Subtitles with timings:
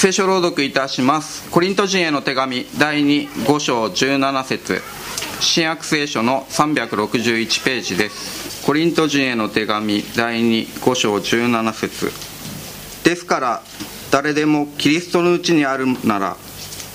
[0.00, 1.50] 聖書朗読いたします。
[1.50, 4.80] コリント人への手紙第25章17節。
[5.40, 8.64] 新約聖書の361ページです。
[8.64, 12.12] コリント人への手紙第25章17節。
[13.02, 13.62] ですから
[14.12, 16.36] 誰でもキリストのうちにあるなら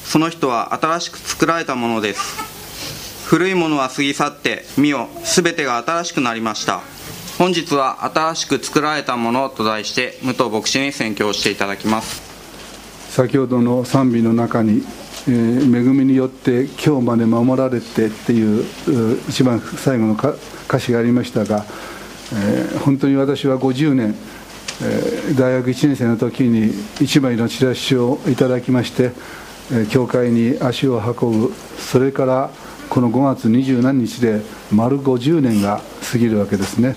[0.05, 2.37] その人は新しく作られたものです。
[3.25, 6.79] 古いものは過ぎ去って見よ全てが新しくなりました。
[7.37, 12.32] 本日は新しく作られたものと題して武藤牧師に宣教していただきます。
[13.13, 14.81] 先ほどの賛美の中に、
[15.27, 18.65] えー、恵みによって今日まで守られてっていう
[19.29, 21.63] 一番最後の歌詞がありましたが、
[22.33, 24.15] えー、本当に私は50年、
[24.81, 29.11] えー、大学1年生の時に1枚のチラシをいただきまして、
[29.71, 32.49] え、教会に足を運ぶそれから
[32.89, 36.95] この5月二十何日で丸50年が過ぎるわけですね。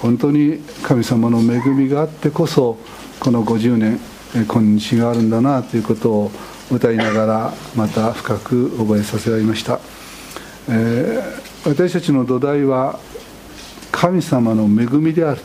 [0.00, 2.76] 本当に神様の恵みがあってこそ
[3.20, 4.00] この50年
[4.34, 6.30] 今日があるんだなということを
[6.70, 9.78] 歌いながらまた深く覚えさせられました、
[10.68, 12.98] えー、私たちの土台は
[13.90, 15.40] 神様の恵みである。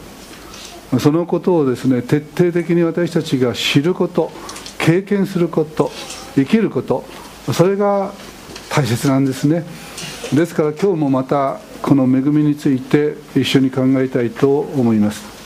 [1.01, 4.31] そのことをですね徹底的に私たちが知ること
[4.77, 5.91] 経験すること
[6.35, 7.03] 生きること。
[7.53, 8.13] それが
[8.69, 9.65] 大切なんですね。
[10.33, 15.36] ですから今日もまたこの恵みについて一緒に考えたいと思います。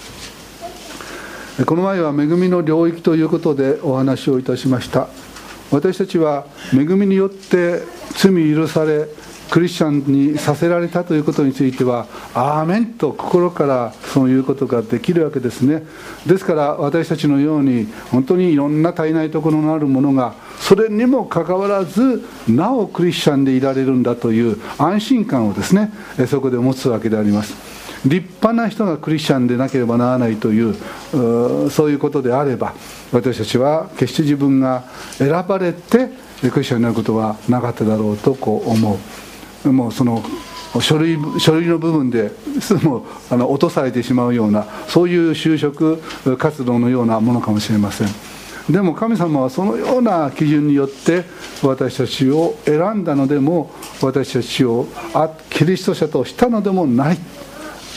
[1.65, 5.07] この前は恵みの領域ということでお話をいたしました。
[5.71, 7.81] 私たちは恵みによって
[8.13, 9.07] 罪許され
[9.51, 15.83] クリスチャンにさせられたということについてはアーメンと心からそういうことができるわけですね。
[16.25, 25.91] ですから私たちのように本当にいろんな足りないところのあるものがそれにもかかわらずなおクリスチャンでいられるんだという安心感をですね
[26.27, 27.80] そこで持つわけであります。
[28.05, 30.75] 立派な人がクリスチャンでなければならないという
[31.69, 32.73] そういうことであれば
[33.11, 34.83] 私たちは決して自分が
[35.17, 36.09] 選ばれて
[36.49, 38.97] クリスチャンになることはなかっただろうとこう思
[39.65, 39.71] う。
[39.71, 40.23] もうその
[40.79, 42.31] 書類書類の部分で
[42.81, 46.01] もうあの落とされてしまうようなそういう就職
[46.37, 48.07] 活動のようなものかもしれません。
[48.69, 51.25] でも神様はそのような基準によって
[51.61, 53.71] 私たちを選んだのでも
[54.01, 54.87] 私たちを
[55.49, 57.19] キリスト者としたのでもない。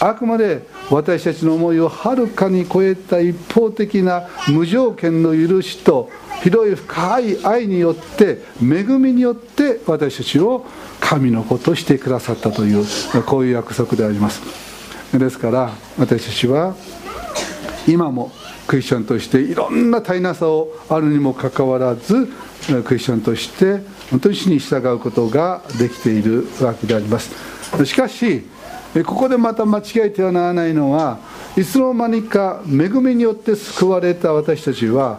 [0.08, 6.10] あくまで私たちの思いをはるかに超えた一方的な無条件の許しと
[6.42, 10.66] 広い深い愛によって恵みによって私たちを
[11.00, 12.84] 神の子としてくださったという
[13.24, 14.42] こういう約束であります。
[15.18, 16.74] ですから私たちは
[17.88, 18.30] 今も
[18.66, 22.28] クリスチャンとしていろんな大なさをあるにもかかわらず
[22.84, 27.30] クリスチャンとして本当に死に従うことができているわけであります。
[27.86, 28.46] しかし
[29.02, 31.18] ここでまた間違えてはならないのは
[31.56, 35.18] いつの間にか恵みによって救われた私たちは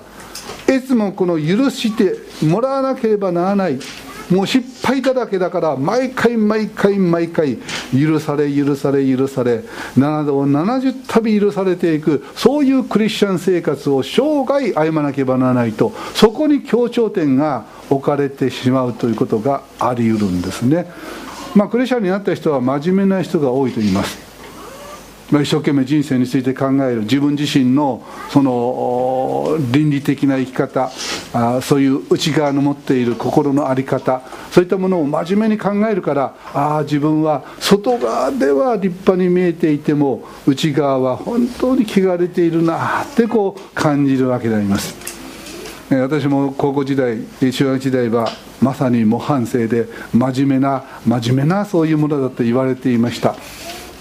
[0.68, 2.16] いつもこの許して
[2.46, 3.80] もらわなければならない
[4.30, 7.58] もう失敗だらけだから毎回毎回毎回
[7.94, 9.60] 許され許され許され
[9.98, 20.88] 7度70度許されていくそういうクリスチャン生活を生涯歩まなければならないとそこに強調点が置かれてしまうということがあり得るんですね。
[21.56, 24.26] まあクリスチャンになった人は真面目な人が多いと言います。
[25.32, 27.02] ま一生懸命人生について考える。
[27.02, 30.92] 自分自身のその倫理的な生き方。
[31.34, 34.22] あそういう内側の持っている心の在り方。
[34.52, 45.15] そういったものを真面目に考えるからああ自分は外側では立派に見えていても内側は本当に汚れているなってこう感じるわけであります。
[45.90, 48.30] 私も高校時代中学時代は
[48.62, 53.36] まさに模範生で真面目な真面目なそういうものだと言われていました。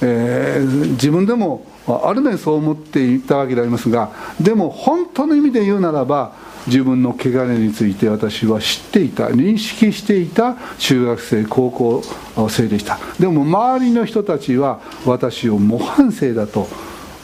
[0.01, 6.33] えー、自分でもある面そう思っていたわけでありますがでも本当の意味で言うならば
[6.67, 12.03] 自分の汚れについて私は知っていた認識していた中学生高校
[12.49, 12.99] 生でした。
[13.21, 16.67] でも周りの人たちは私を模範生だと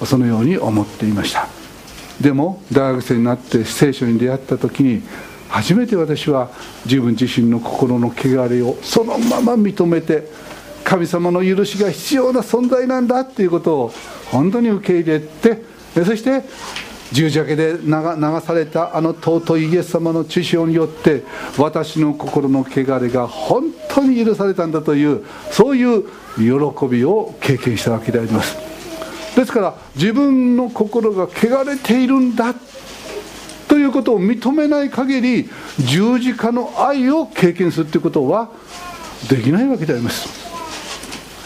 [0.05, 1.60] そのように思っていました。
[2.21, 5.03] でも大学生になって聖書に出会った時に
[5.49, 6.51] 初めて私は
[6.85, 10.29] 自分自身の心の汚れをそのまま認めて
[10.85, 13.93] 神様の許しが必要な存在なんだっていうことを
[14.31, 15.63] 本当に受け入れて
[15.95, 16.43] そして
[17.13, 21.25] 十字架で流されたあの尊いイエス様の知性によって
[21.59, 26.05] 私の心の汚れが本当に許されたんだというそういう
[26.37, 28.70] 喜びを経験したわけであります。
[29.41, 32.55] ですから自分の心が汚れているんだ
[33.69, 35.49] ということを認めない限り
[35.79, 38.51] 十字架の愛を経験するということは
[39.31, 40.41] できないわけであります。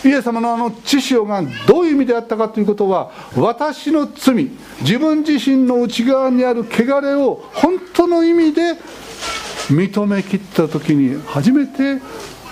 [0.05, 4.50] イエス様のあの知潮がどういう意味であったかということは私の罪
[4.81, 8.75] 自分自身の内側にある汚れを本当の意味で
[9.69, 12.02] 認めきった時に初めて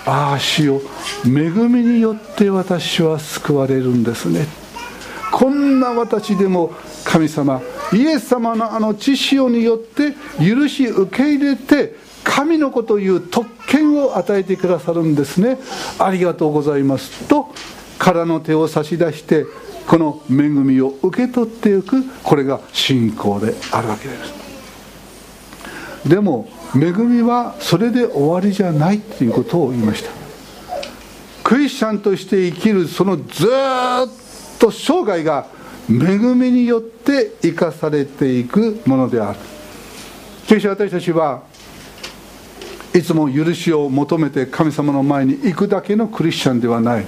[0.05, 0.81] ああ死を
[1.25, 4.62] 恵みによって私は救われるんですね。
[5.33, 6.71] こんな私でも
[7.03, 7.59] 神様
[7.91, 15.57] イエス様のあの知潮によって許し受け入れて神の子という特権を与えてくださるんですね。
[15.97, 17.49] ありがとうございますと
[17.97, 19.45] 空の手を差し出して
[19.87, 24.13] この恵みを受け取っていくこれが信仰であるわけで
[26.03, 26.07] す。
[26.07, 30.11] でも恵みはそれで終わりじゃないということを言いました。
[31.43, 34.22] クリスチャンとして生きるそのずっ
[34.63, 35.47] と生涯が
[35.89, 39.39] 恵みによって生かされていくものである。
[40.47, 41.43] 決して私たちは
[42.93, 47.05] いつも許しを求めて神様の前に行くだけのクリスチャンではない。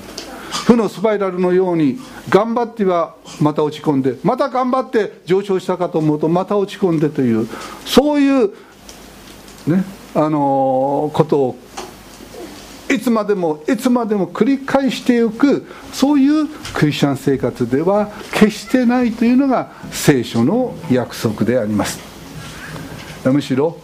[0.65, 1.97] 負のスパイラルのように
[2.27, 7.47] 頑張ってはまた落ち込んでまた頑張って上昇したかと思うとまた落ち込んでという
[7.85, 8.49] そういう
[9.67, 11.57] ねあのことを
[12.89, 21.99] いつまでもいつまでも繰り返していくそういうクリスチャン生活では決してないというのが聖書の約束であります。
[23.25, 23.77] むしろ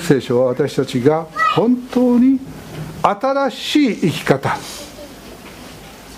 [0.00, 2.40] 聖書は私たちが本当に
[3.02, 4.56] 新しい生き方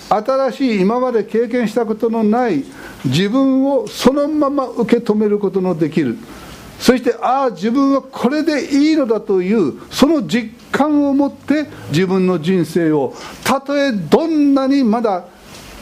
[0.09, 2.63] 新しい今まで経験したことのない
[3.05, 6.17] 自分をそのまま受け止めることのできる
[6.79, 15.25] そしてああ自分はこれでいいのだというその実感を持って自分の人生をたとえどんなにまだ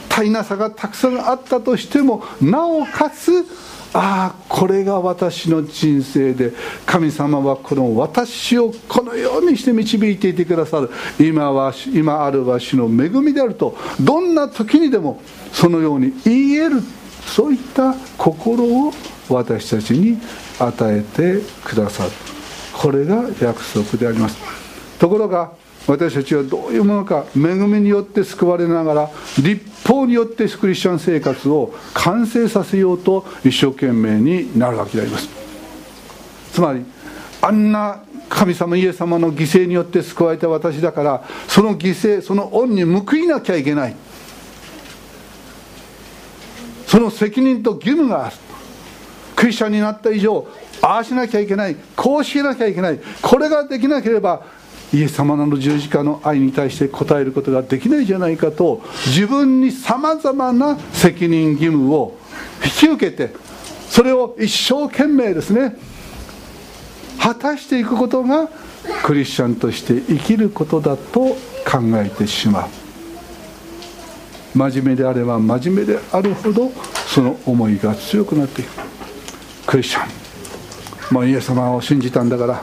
[0.09, 3.45] 足りなさがたくさんあったとしてもなおかつ
[3.93, 6.51] ああこれが私の人生で
[6.85, 10.89] 神様はこの私をこのようにして導いていてくださる。
[11.19, 15.21] 今は今あるわしの恵みであるとどんな時にでも
[15.53, 16.81] そのように言える。
[17.25, 18.93] そういった心を
[19.29, 20.17] 私たちに
[20.59, 22.11] 与えてくださる
[22.73, 24.37] これが約束であります。
[24.99, 25.51] ところが
[25.87, 29.09] 私たちはどういうものか恵みによって救われながら
[29.41, 35.29] 立法によってクリスチャン生活を完成させようと一生懸命になるわけであります。
[36.51, 36.85] つまり
[37.41, 43.95] あんな神様イエス様の犠牲によって救われた私だからその犠牲その恩に報いなきゃいけない。
[46.85, 48.35] その責任と義務がある。
[49.37, 50.47] クリスチャンになった以上
[50.81, 54.43] ああしなきゃいけないこうしなきゃいけないこれができなければ
[54.91, 62.17] イエス様の十字架の愛に対して応えることができないじゃないかと自分にさまざまな責任義務を
[62.65, 63.31] 引き受けて
[63.89, 65.75] それを一生懸命ですね
[67.19, 68.49] 果たしていくことが
[69.03, 72.69] クリスチャンとして生きることだと考えてしまう。
[74.55, 76.71] 真面目であれば真面目であるほど
[77.05, 78.86] その思いが強くなっていく。
[79.67, 80.05] クリスチャ
[81.11, 81.13] ン。
[81.13, 82.61] もうイエス様を信じたんだから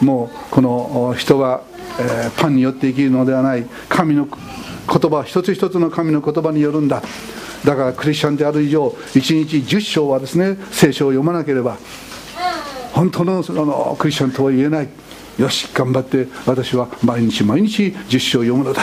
[0.00, 1.62] もうこの人は、
[1.98, 3.64] え、パンによって生きるのではない。
[3.88, 7.02] 神の言葉一つ一つの神の言葉によるんだ。
[7.64, 11.78] だからクリスチャンである以上1日10章はですね聖書を読まなければ
[12.92, 14.88] 本当のそのクリスチャンとは言えない。
[15.38, 18.82] よし頑張って私は毎日毎日10章を読むのだ。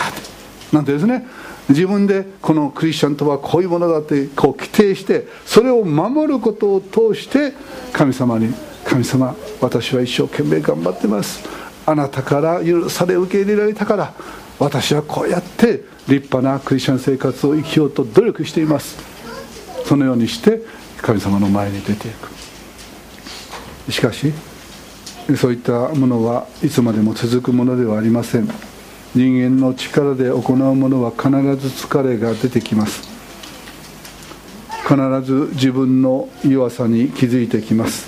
[0.72, 1.28] なんてですね
[1.70, 7.54] 自分でこのクリスチャンとはこういうものだってこう規定してそれを守ることを通して
[7.94, 8.54] 神様に
[8.86, 11.42] 神様私は一生懸命頑張ってます。
[11.86, 14.14] あなたから許され受け入れられたから
[14.60, 18.98] 私はこうやって立派なクリスチャン生活を生きようと努力しています。
[19.86, 20.62] そのようにして
[21.02, 23.92] 神様の前に出ていく。
[23.92, 24.32] しかし
[25.38, 28.73] そういったものはいつまでも続くものではありません。
[29.16, 33.08] 人間の力で行うものは必ず疲れが出てきます。
[34.88, 38.08] 必ず自分の弱さに気づいてきます。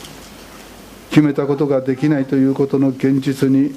[1.11, 3.75] 決めたことができないということの現実に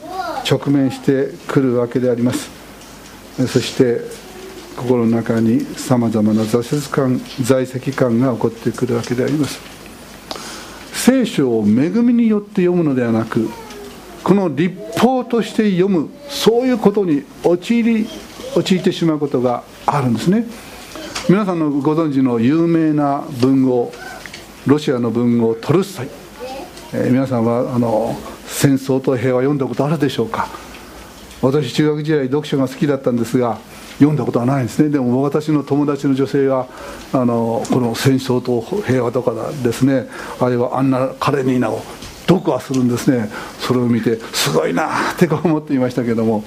[0.51, 2.51] 直面してくるわけであります。
[3.47, 4.01] そして
[4.77, 9.61] 心の中にさまざまな挫折感在籍感が起こってくるわけであります。
[10.95, 13.49] 聖書を恵みによって読むのではなく
[14.25, 18.07] この立法として読むそういうことに陥り
[18.55, 20.47] 陥ってしまうことがあるんですね。
[21.29, 23.93] 皆さんのご存知の有名な文豪
[24.65, 26.09] ロシアの文豪トルストイ。
[26.95, 28.17] えー、皆さんはあの
[28.47, 30.49] 戦争と平和読んだことあるでしょうか。
[31.43, 33.59] 私中学時代読書が好きだったんですが
[33.99, 34.91] 読んだことはないんですね。
[34.91, 36.69] でも私の友達の女性は
[37.13, 39.33] あのこの戦争と平和とか
[39.65, 40.07] ですね。
[40.41, 41.83] あるいはアンナ・カレニーナを
[42.29, 43.31] 読破するんですね。
[43.59, 46.45] それを見てすごいなってこう思っていましたけども。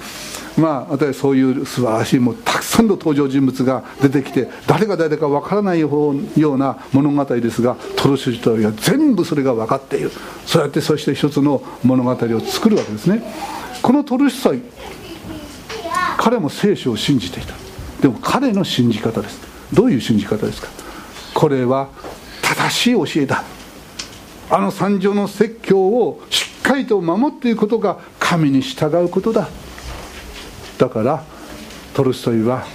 [0.54, 10.10] まあ私そういう素晴らしいもうたくさんの登場人物が出てきて誰が誰かわからないような物語ですがトルストイは全部それが分かっている。
[10.44, 13.22] そうやってそして一つの物語を作るわけですね。
[13.80, 14.60] このトルストイ
[16.18, 17.54] 彼も聖書を信じていた。
[18.02, 19.40] でも彼の信じ方です。
[19.72, 20.68] どういう信じ方ですか？
[21.32, 21.88] これは
[22.42, 23.42] 正しい教えだ。
[24.52, 29.48] あの三条の説教をしっかりと守っていくことが神に従うことだ。
[30.76, 31.24] だから
[31.94, 32.66] トルストイは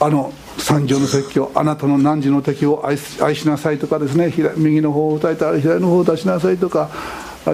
[0.00, 6.90] あの三条の説教あなたの汝の敵を愛しなさいとかですね右の方を歌えたら左の方を出しなさいとか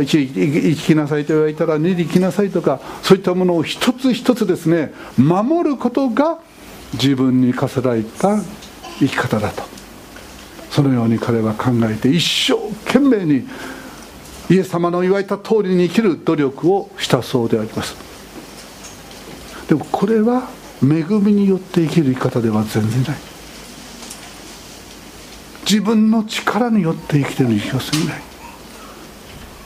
[0.01, 6.39] 一生きなさいと言われたら二で生きなさいとかそういったものを一つ一つですね守ることが
[6.95, 8.39] 自分に課せられた
[8.99, 9.75] 生き方だと。
[10.75, 12.55] そのように彼は考えて一生
[12.95, 13.45] 懸命に
[14.49, 17.97] イエス様の言われた通りに生きる努力をしたそうであります。
[19.69, 20.49] でもこれは
[20.81, 23.17] 恵みによって生きる生き方では全然ない。
[25.69, 28.23] 自分の力によって生きてる生き方すぎない。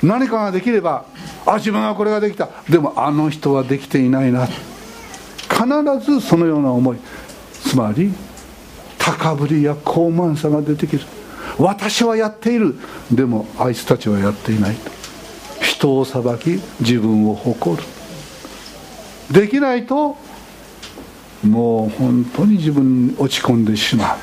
[0.03, 1.05] 何かができれば
[1.45, 2.49] あ自分はこれができた。
[2.71, 4.47] でもあの人はできていないな。
[4.47, 4.57] 必
[6.03, 6.99] ずそのような思い。
[7.53, 8.11] つまり
[8.97, 11.18] 高ぶりや高慢さが出てくる。
[11.59, 12.77] 私はやっている。
[13.13, 14.77] でもあいつたちはやっていない
[15.61, 17.83] 人を裁き自分を誇る。
[19.31, 20.17] できないと
[21.45, 24.19] もう本当に自分に落ち込んでしまう、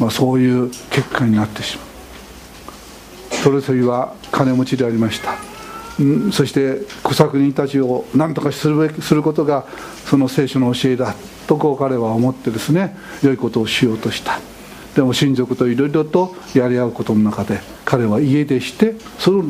[0.00, 1.86] まあ、そういう結果になってしまう。
[3.44, 5.36] トルソイは金持ちでありました。
[6.32, 9.64] そして小作人たちを何とかするべきすることが
[10.04, 11.14] その聖書の教えだ。
[11.46, 14.40] とこう彼は思ってですね良いことをしようとした。
[14.96, 19.44] でも親族といろいろとやり合うことの中で彼は家出してその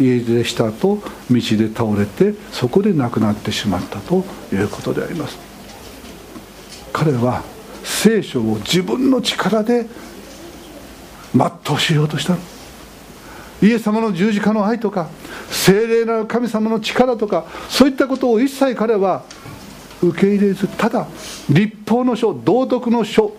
[0.00, 5.38] 家出した後道で倒れてそこで亡くなってしまったということであります。
[6.94, 7.42] 彼は
[7.84, 9.86] 聖書を自分の力で
[11.34, 12.36] 全うしようとした
[13.62, 15.08] イエス様の十字架の愛とか
[15.50, 19.24] 精霊なる神様の力とかそういったことを一切彼は
[20.02, 21.06] 受け入れずただ
[21.50, 23.36] 立法の書道徳の書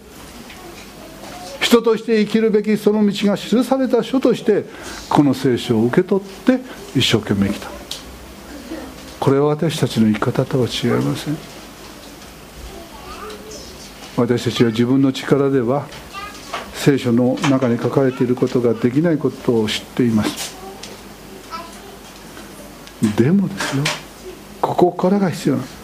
[1.68, 4.64] 人として生きるべきその道が記された書として
[5.10, 6.62] この聖書を受け取って
[6.98, 7.70] 一生懸命生きた。
[9.20, 11.38] これは私たちの生き方とは違いません。
[14.16, 15.88] 私たちは自分の力では
[16.74, 20.56] 聖書の中に書かれていることができないことを知っています。
[23.18, 23.84] でもですよ
[24.62, 25.77] ここからが必要なんです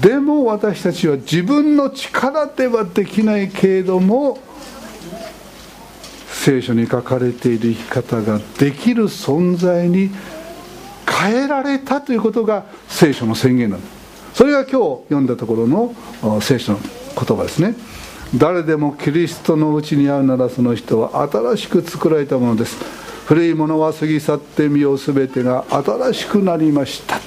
[0.00, 4.38] でも私たちは自分の力ではできないけれども
[6.28, 10.10] 聖書に書かれている生き方ができる存在に
[11.06, 15.94] 変えられたということが聖書の宣言なんですそれが今日読んだところの
[16.40, 17.76] 聖書の言葉ですね。
[18.36, 22.76] 誰でもキリストのうちにあるならその人は新しく作られたものです。
[23.26, 27.20] 古いものは過ぎ去って身を全てが新しくなりました。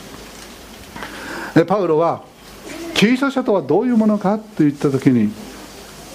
[1.66, 2.24] パウロは
[2.98, 5.32] キリスト者とはどういうものかと言った時に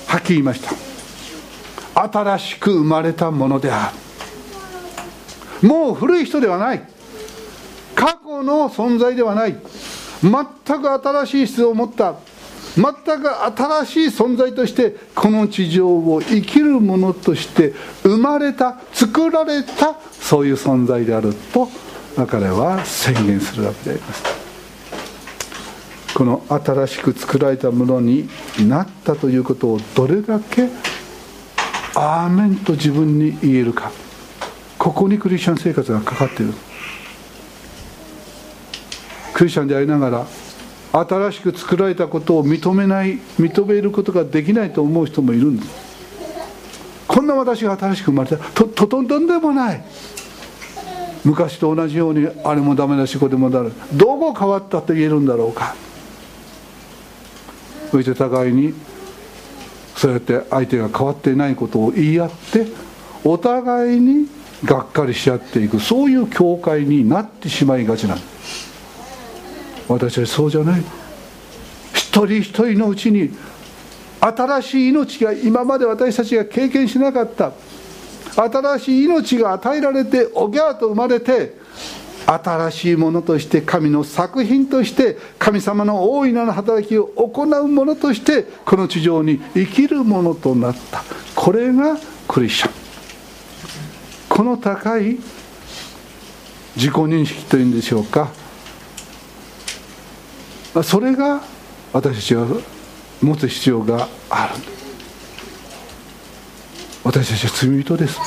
[0.09, 0.61] はっきり言いまし
[1.95, 2.11] た。
[2.11, 3.93] 新しく生まれたものであ
[5.63, 5.69] る。
[5.69, 6.83] もう古い人ではない。
[7.95, 9.57] 過去の存在ではない。
[10.23, 12.17] 全く新しい質を持った。
[12.75, 12.85] 全
[13.21, 21.69] く新しい存在としてこの地上を生きるものとして生まれた作られたそういう存在であると
[22.27, 24.42] 彼は宣言するわけであります。
[26.15, 28.29] この新しく作られたものに
[28.69, 30.69] なったということをどれだけ
[31.95, 33.91] アーメンと自分に言えるか。
[34.79, 36.55] ここにクリスチャン生活がかかっている。
[39.33, 40.27] クリスチャンでありながら
[40.93, 45.71] 新しく作られたことを認めない認めることができないと思う人もいるんです。
[47.09, 48.37] こんな私が新しく生まれた。
[48.37, 49.85] とととんでもない。
[51.25, 53.75] 昔と同じようにあれもダメだしこれもダメだ。
[53.95, 55.75] どこ変わったと言えるんだろうか。
[57.93, 58.73] そして互いに
[59.95, 62.67] そうやって相手が変わっていないことを言い合って
[63.23, 64.27] お互いに
[64.65, 68.19] がっかりし合っていくそういう教会になってしまいがちなん
[69.89, 70.83] 私はそうじゃない。
[71.93, 73.31] 一人一人のうちに
[74.21, 77.53] 新しい命が今まで私たちが経験しなかった
[78.35, 81.61] 新しい命が与えられておぎゃーと生まれて
[82.27, 91.03] 新しいものとして神の作品として神様の大いなる働きを行うものとしてこの地上に生きるものとなった。
[91.35, 91.97] これが
[92.29, 92.73] クリスチャン。
[94.29, 95.19] この高い
[96.77, 98.31] 自己認識というんでしょうか。
[100.83, 101.43] それが
[101.93, 102.47] 私たちは
[103.21, 104.55] 持つ必要がある。
[107.05, 108.19] 私たちは罪人です。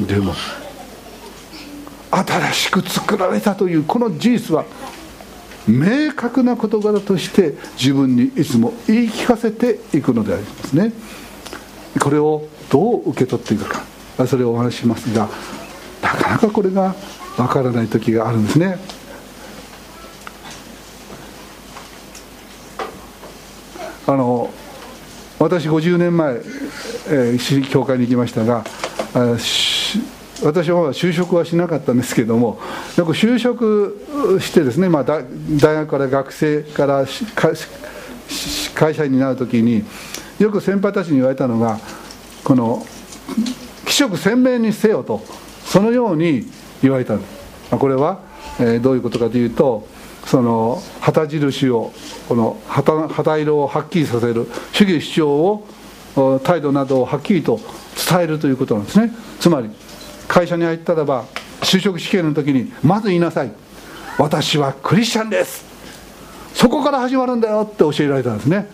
[0.00, 0.34] でも
[2.10, 4.64] 新しく作られたというこの事実は
[5.66, 10.92] 明確な事柄として自分にいつも言い聞かせていくのでありますね。
[12.00, 13.82] これをどう受け取っていくか。
[14.26, 15.28] それをお話ししますが
[16.02, 16.94] なかなかこれが
[17.36, 18.78] わからない時があるんですね。
[24.06, 24.50] あの
[25.38, 28.64] 私50年前、えー、教会に行きましたが
[30.42, 32.60] 私は就職はしなかったんですけども
[32.96, 35.24] よく就職してですね、まあ、大
[35.60, 37.04] 学から学生から
[38.74, 39.84] 会社員になる時に
[40.38, 41.78] よく先輩たちに言われたのが
[42.44, 42.84] この
[43.84, 45.22] 気色鮮明にせよと
[45.64, 46.46] そのように
[46.82, 47.18] 言われた
[47.70, 48.20] これは、
[48.60, 49.86] えー、どういうことかというと
[50.24, 51.92] その旗印を
[52.28, 57.60] この旗旗色をはっきりさせる主義主張を態度などをはっきりと
[58.10, 59.10] 伝えるということなんですね。
[59.40, 59.70] つまり
[60.28, 61.24] 会社に入ったらば
[61.62, 63.50] 就職試験の時にまず言いなさい
[64.18, 65.64] 私はクリスチャンです。
[66.52, 68.68] そこから始まるんだよって教えられたんですね。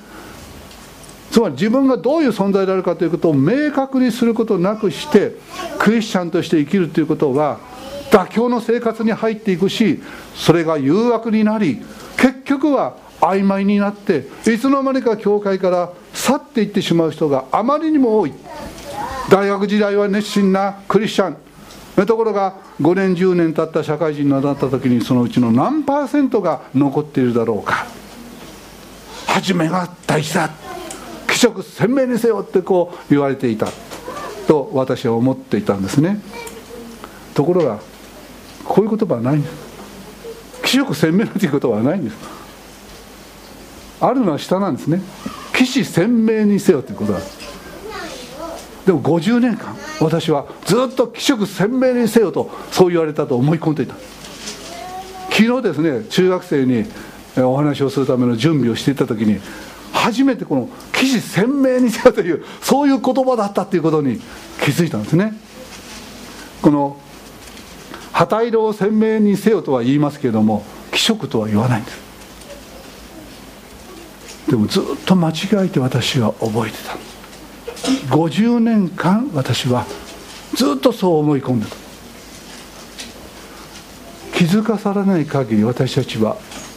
[1.30, 5.32] つまり自分がどういう存在であるかということを明確にすることなくして
[5.78, 7.58] クリスチャンとして生きるということは
[8.11, 10.00] 妥協の生活に入っていくし
[10.37, 11.82] それが誘惑になり
[12.16, 18.32] 結局は曖昧になっていつの間にか教会から去っていってしまう人があまりにも多い。
[19.31, 21.37] 大学時代は熱心なクリスチャン
[22.07, 27.87] ところが5年10年経った社会人になった時にそのうちの何パーセントが残っているだろうか。
[29.26, 30.50] 初めが大事だ。
[31.28, 33.69] 気色鮮明にせよってこう言われていた。
[34.47, 36.21] と私は思っていたんですね。
[37.35, 37.78] ところが
[38.64, 39.54] こういう言葉はないんです。
[40.64, 42.16] 気色鮮明なということはないんです。
[44.00, 45.00] あるのは下なんですね。
[45.54, 47.44] 起死鮮明にせよということなんです。
[48.87, 53.95] でも50年間私はずっと気色鮮明にせよとそう言われたと思い込んでいた。
[55.31, 56.85] 昨日ですね中学生に
[57.37, 59.41] お話をするための準備をしていた時に
[59.93, 64.21] 初めてこの「起死鮮明にせよ」というそういう言葉だったということに
[64.63, 65.35] 気づいたんですね。
[66.63, 66.97] この
[68.13, 72.04] 「旗色を鮮明にせよ」とは言いますけれども気色とは言わないんです。
[74.50, 76.95] でもずっと間違えて私は覚えてた。
[76.95, 77.14] んです
[78.08, 79.86] 50年間私は
[80.54, 81.76] ずっとそう思い込んでた
[84.36, 86.36] 気づかされない限り私たちは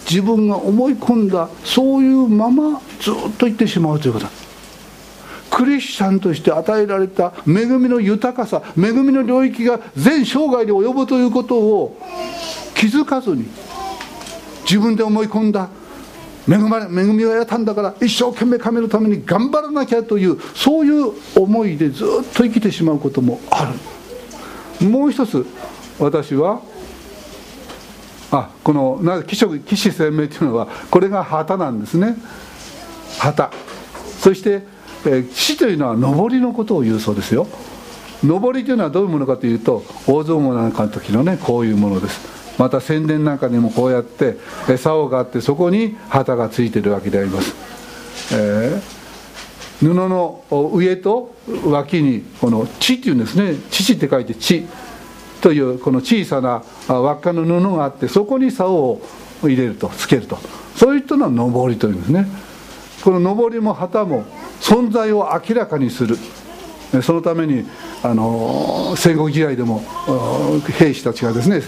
[0.09, 4.27] 自分が思い込んだそういうままずっと言ってしまうということ
[5.49, 11.97] クリスチャンとして与えられた恵みの豊かさ恵みの領域が全生涯で及ぶということを
[12.75, 13.47] 気づかずに
[14.63, 15.69] 自分で思い込んだ
[16.49, 23.73] 恵まれ恵みを得たんだから一生懸命神のために頑張らなきゃというそういう思いでずっと生きてしまうこともあ
[24.79, 24.87] る。
[24.87, 25.45] もう一つ
[25.99, 26.61] 私は
[28.31, 32.15] あこのな騎士騎士鮮明というのはこれが旗なんですね。
[33.19, 33.51] 旗。
[34.19, 34.63] そして、
[35.05, 37.47] えー、騎というのは上りのことを言うそうですよ。
[38.23, 42.36] 上りというのはどういうものかというと大相撲なんかの時のねこういうものです。
[42.57, 44.37] また宣伝なんかにもこうやって
[44.77, 47.55] 竿があってそこに旗がついてるわけであります、
[48.33, 50.43] えー、布の
[50.73, 54.65] 上と脇にこの「血」っていうんですね「父」って書いて「血」
[55.41, 59.01] というこの小さな輪っかの布があってそこに竿を
[59.43, 60.37] 入れるとつけると。
[60.77, 62.27] そういったのは上りというんですね。
[63.03, 64.25] この上りも旗も
[64.61, 66.17] 存在を明らかにする。
[67.01, 67.65] そのために
[68.03, 69.83] あの戦国時代でも
[70.77, 71.61] 兵士たちがですね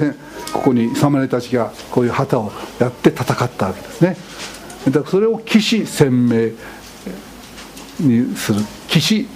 [0.54, 4.18] ここに侍たちがこういう旗をやって戦ったわけですね。
[4.92, 6.52] だそれを騎士鮮明
[8.00, 8.62] にする。
[8.88, 9.28] 騎士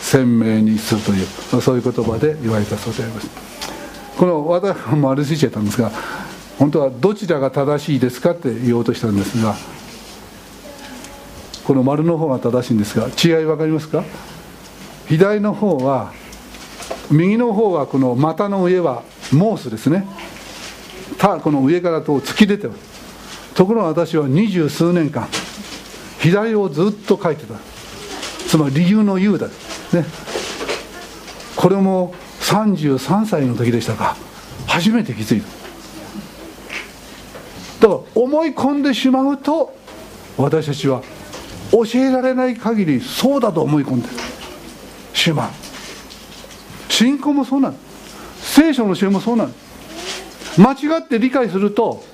[0.00, 1.26] 鮮明にするという
[1.60, 3.28] そういう言葉で言われたそうであります。
[4.16, 5.90] この私も丸ついちゃったんですが
[6.58, 9.54] 本当はどちらが正しいですかって言おうとしたんですが
[11.64, 14.04] この丸の方が正しいんですが違い分かりますか？
[15.08, 16.12] 左の方は
[17.10, 20.06] 右の方はこの股の上はモースですね。
[21.18, 22.72] たこの上からと突き出てる。
[23.54, 25.28] ところが私は二十数年間
[26.20, 27.54] 左をずっと書いてた。
[28.48, 29.48] つまり理由の言うだ。
[29.48, 29.52] ね。
[31.56, 34.16] これも33歳の時でしたか。
[34.66, 35.48] 初めて気づいた。
[37.88, 39.74] だから思い込んでしまうと
[40.36, 41.02] 私たちは
[41.72, 44.08] 教えられない限りそうだと思い込んで
[45.12, 45.69] しまう。
[47.00, 47.76] 信仰もそうなの
[48.42, 49.52] 聖書の教えもそうなの
[50.58, 52.04] 間違って理解すると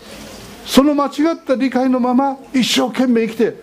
[0.64, 3.56] その間違った理解のまま一生懸命生きて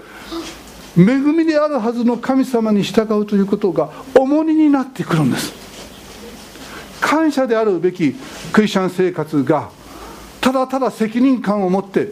[0.97, 5.53] 恵みであるはずの神様に従うということが重荷になってくるんです。
[6.99, 8.13] 感謝であるべき
[8.51, 9.69] クリスチャン生活が
[10.41, 12.09] ただただ責任感を持って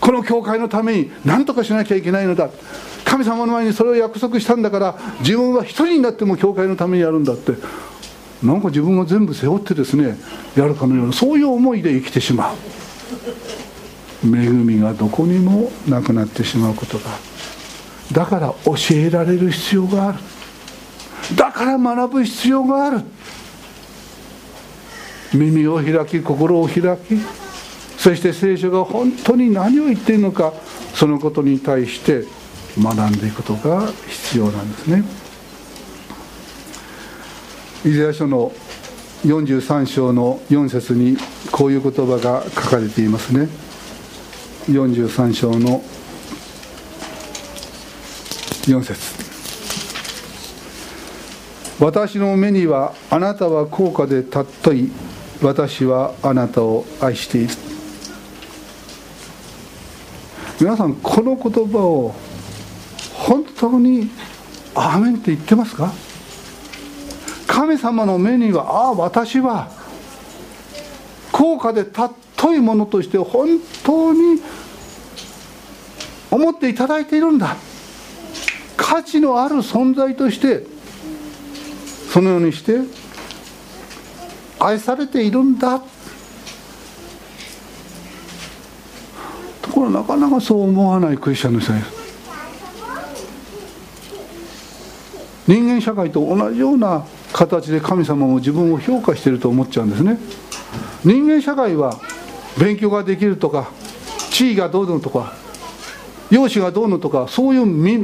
[0.00, 2.50] この教会のために何とかしなきゃいけないのだ。
[3.04, 7.52] 神様の前にそれを約束したんだから自分は一人になっても教会のためにやるんだって。
[8.42, 10.16] なんか自分が全部背負ってですね
[10.56, 12.56] やるかのようなそういう思いで生きてしまう。
[14.24, 17.04] 恵みがどこにもなくなってしまうことが
[18.10, 20.18] だから教えられる必要がある。
[21.36, 23.02] だから学ぶ必要がある。
[25.34, 27.18] 耳を開き心を開き
[27.98, 30.52] そして聖書が本当に何を言っているのか
[30.94, 32.24] そのことに対して
[32.80, 35.27] 学んでいくことが必要なんですね。
[37.88, 38.52] イザヤ書の
[39.24, 41.16] 43章の4節に
[41.50, 43.48] こういう言葉が書かれていますね。
[44.66, 45.80] 43章の
[48.66, 48.94] 4節。
[51.80, 54.90] 私の目にはあなたは高価で尊い。
[55.40, 57.54] 私はあなたを愛している。
[60.60, 62.14] 皆さんこの言葉を
[63.14, 64.10] 本当に
[64.76, 65.90] 「アーメン」って言ってますか？
[67.48, 69.68] 神様の目にはああ私は
[71.32, 74.40] 高価で尊いものとして本当に
[76.30, 77.56] 思っていただいているんだ。
[78.76, 80.64] 価値のある存在として
[82.12, 82.78] そのようにして
[84.60, 85.80] 愛されているんだ。
[89.62, 91.98] ところなかなかそう思わないクリスチャンの人です。
[95.46, 100.18] 人間社会と同じような形で神様も自分を評価していると思っちゃうんですね。
[101.04, 101.98] 人間社会は
[102.58, 103.70] 勉強ができるとか
[104.30, 105.34] 地位がどうのとか
[106.30, 107.96] 容姿がどうのとかそういう目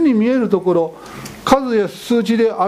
[0.00, 0.94] に見えるところ
[1.44, 2.60] 数や数字で現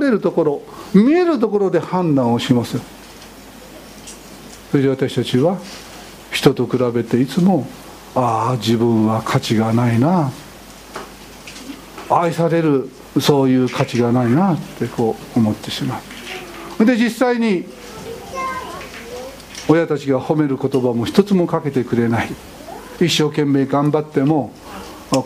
[0.00, 0.62] れるところ
[0.94, 2.78] 見えるところで判断をします。
[4.70, 5.58] それで私たちは
[6.30, 7.66] 人と比べていつも
[8.14, 10.30] ああ自分は価値がないな。
[12.10, 12.88] 愛される
[13.20, 16.00] そういう価値がないなってこう思ってしま
[16.80, 16.84] う。
[16.84, 17.64] で実際に
[19.68, 22.30] 親たちが褒める言葉も一つもかけてくれない。
[23.00, 24.52] 一生懸命頑張っても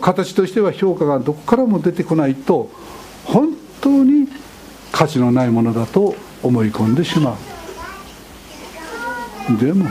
[0.01, 2.69] 形としては評価がどこからも出てこないと
[3.25, 3.49] 本
[3.81, 4.27] 当に
[4.91, 7.37] 価値のないものだと思い込んでしま
[9.49, 9.57] う。
[9.57, 9.85] でも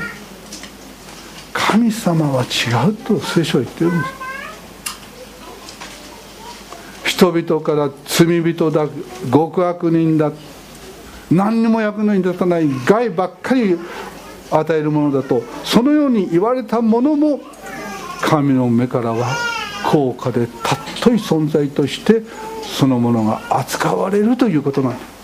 [1.52, 2.46] 神様は違
[2.90, 4.25] うと聖書は言ってるんです。
[7.16, 8.86] 人々から罪人だ
[9.32, 10.32] 極悪人だ
[11.30, 13.78] 何にも役に立たない害ばっかり
[14.50, 17.40] 与えるものだとそのように言われたものも
[18.20, 19.34] 神の目からは
[19.90, 22.20] 高価で尊い存在として
[22.62, 25.16] そのものが扱われるということなんです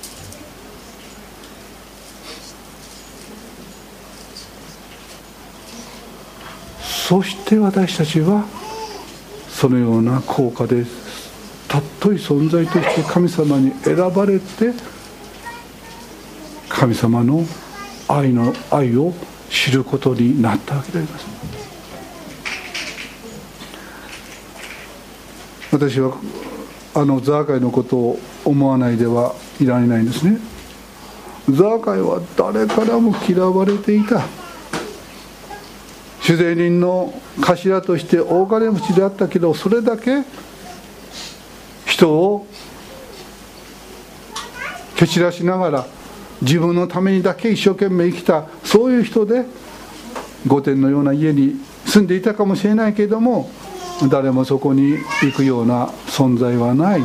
[7.08, 8.46] そして私たちは
[9.50, 10.86] そのような効果で
[11.72, 14.72] 尊い存在として神様に選ばれて
[16.68, 17.44] 神様の
[18.08, 19.14] 愛の愛を
[19.48, 21.26] 知ることになったわけであります。
[25.70, 26.14] 私は
[26.94, 30.38] あのザーカイのことを思わないではいられないんですね。
[31.48, 34.22] ザーカイは誰からも嫌われていた。
[36.20, 40.22] 主税人の頭として大金持ちであったけどそれだけ
[42.02, 42.46] 人を
[44.96, 45.86] 蹴散らしながら
[46.40, 49.44] 自分のためにだけ一生懸命生きたそういう人で
[50.48, 51.54] 御殿のような家に
[51.86, 53.48] 住んでいたかもしれないけれども
[54.10, 57.04] 誰もそこに行くような存在はない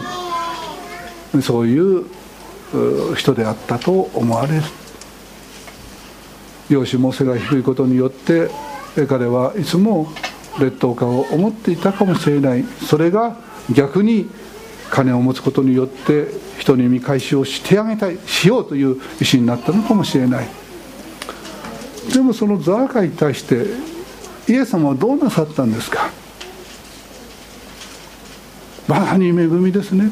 [1.44, 2.06] そういう
[3.16, 4.64] 人であったと思われる。
[6.70, 8.50] 養子も背が低いことによって
[9.08, 10.12] 彼はいつも
[10.60, 12.64] 劣等感を思っていたかもしれない。
[12.64, 13.38] それが
[13.72, 14.28] 逆に
[14.90, 16.28] 金を持つことによって
[16.60, 19.00] 人に見返しをしてあげたいしようという意思
[19.34, 20.48] になったのかもしれない。
[22.14, 23.66] でもそのザーカに対して
[24.48, 26.10] イエス様はどうなさったんですか？
[28.88, 30.10] まさに恵みですね。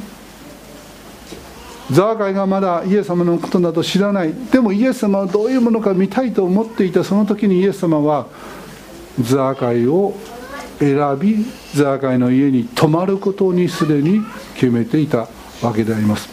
[1.91, 4.33] ザーカイがまだイエス様のことなど知らない。
[4.51, 8.27] でもイエス様はどういうものか見たいと思っていたその時にイエス様は
[9.21, 10.13] ザーカイを
[10.79, 14.21] 選びザーカイの家に泊まることにすでに
[14.55, 15.27] 決めていた
[15.61, 16.29] わけであります。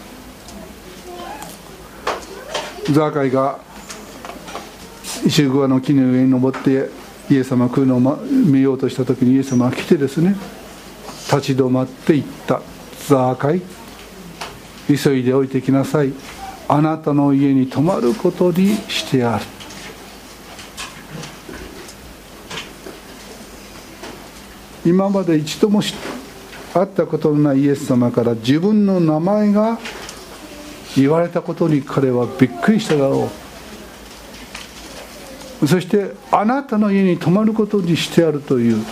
[2.93, 3.59] ザーカイが
[5.25, 6.91] 石グアの木の上に登って
[7.31, 10.35] イエス様来るのを見ようとした時にイエス様が来てですね
[11.31, 12.61] 立ち止まって言った。
[13.09, 13.63] ザーカイ
[14.89, 16.13] 急いでおいてきなさい。
[16.69, 19.45] あなたの家に泊まることにしてある。
[24.85, 25.81] 今まで一度も
[26.75, 29.79] 会ったことのないイエス様から自分の名前が
[30.97, 33.31] 言われたことに彼はびっくりしただろ
[35.63, 35.67] う。
[35.67, 38.85] そしてあなたの家に泊まることにしてあるという。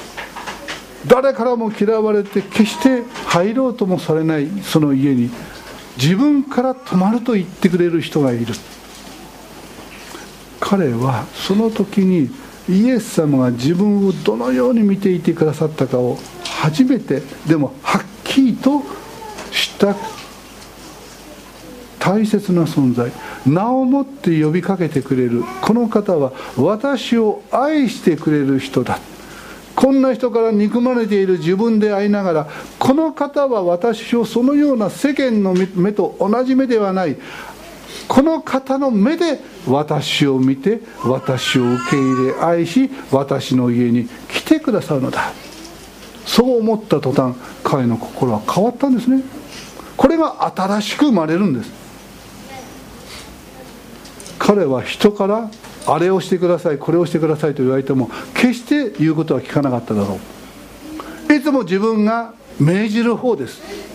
[1.06, 4.48] 誰からも嫌われて決して入ろうともされない。
[4.62, 5.30] その家に。
[5.96, 8.54] 自分から泊まると言ってくれる人がいる。
[10.60, 12.30] 彼はその時に
[12.70, 18.82] イエス様が自分をどのように見ていてくださったかを初めてでもはっきりと
[19.50, 19.96] 知った
[21.98, 23.10] 大切な存在。
[23.44, 28.98] 名をもって呼びかけてくれるこの方は私を愛してくれる人だ。
[29.74, 37.16] こんな人から憎まれている自分でありながらこの方は私をそのような世間の目と同じ目ではない。
[38.08, 45.32] この方の目で私を見て私を受け入れ愛し私の家に来てくださるのだ。
[46.26, 49.22] そう思った途端彼の心は変わったんですね。
[49.96, 51.70] これが新しく生まれるんです。
[54.38, 55.50] 彼は人から
[55.86, 60.18] あれをしてくださいこれをしてくださいと言われても決して言うことは聞かなかっただろ
[61.28, 61.34] う。
[61.34, 63.89] いつも自分が命じる方です。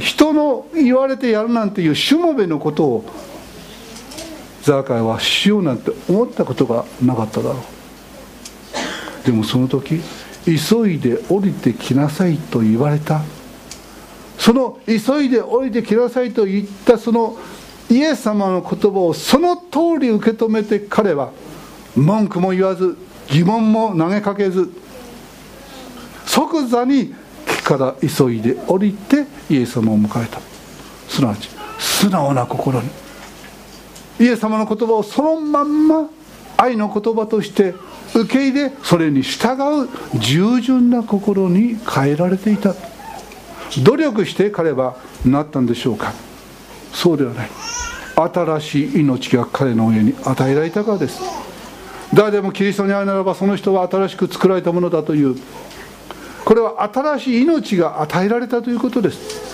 [0.00, 3.04] 人の言われてやるなんていうしもべのことを
[4.62, 7.58] ザーカイはしようなんて思ったことがなかっただろ
[9.22, 9.26] う。
[9.26, 10.00] でもその時
[10.44, 13.22] 急いで降りてきなさいと言われた。
[14.38, 17.38] その急いで降りてきなさいと言ったその
[17.88, 21.30] イエス様の言葉をその通り受け止めて彼は
[21.94, 22.96] 文句も言わず
[23.28, 24.72] 疑問も投げかけず
[26.26, 27.14] 即座に
[27.64, 30.40] から急いで降りてイエス様を迎えた。
[31.08, 31.48] すなわち
[31.78, 32.88] 素直な心に。
[34.20, 36.08] イエス様の言葉をそのまんま
[36.56, 37.74] 愛の言葉として
[38.14, 42.74] 受け入れそれに従う従順な心に変えられていた。
[43.82, 46.12] 努力して彼はなったんでしょうか。
[46.92, 47.50] そうではない。
[48.14, 51.20] 新しい命が彼の上に与えられたからです。
[52.12, 55.34] 誰でもキリストに会うならばその人は新しく作られたものだという
[56.44, 59.52] これは新しい命が与えられたということです。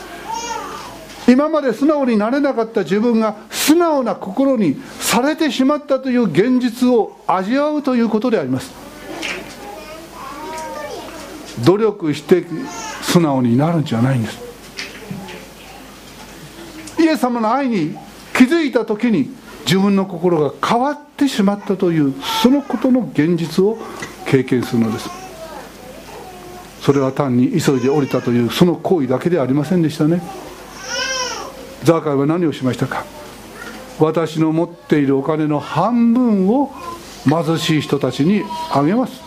[1.31, 8.73] 今まで素直になれなかった自分が素直な心にされてしまったという現実を味わうということであります。
[11.65, 12.45] 努力して
[13.03, 14.39] 素直になるんじゃないんです。
[16.99, 17.95] イエス様の愛に
[18.35, 19.31] 気づいた時に
[19.67, 23.77] 自分の心が変わってしまったというそのことの現実を
[24.25, 25.28] 経験するのです。
[26.89, 30.23] それは単に急いで降りたというその行為だけではありませんでしたね。
[31.85, 33.05] ザーカイは何をしましたか？
[33.99, 36.73] 私の持っているお金の半分を
[37.27, 39.21] 貧しい人たちにあげます。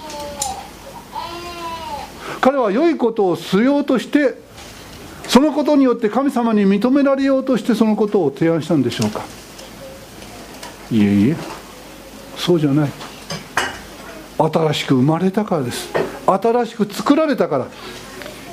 [2.42, 4.34] 彼は良いことをしようとして
[5.28, 9.22] そのことによって神様に認められようとしてそのことを提案したんでしょうか？
[10.90, 11.36] いえいえ
[12.36, 12.90] そうじゃない。
[14.40, 16.01] 新しく生まれたからです。
[16.28, 17.68] 新しく作られたから。